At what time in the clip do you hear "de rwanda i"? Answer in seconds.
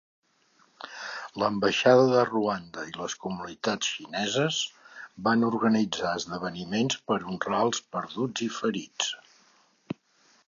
2.11-2.95